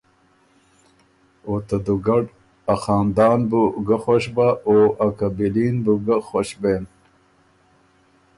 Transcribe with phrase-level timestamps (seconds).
[1.45, 2.25] او ته دُوګډ
[2.73, 6.83] ا خاندان بُو ګۀ خوش بۀ او ا قبیلي ن بُو ګه خوش بېن۔